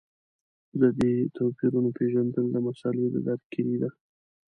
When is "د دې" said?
0.81-1.13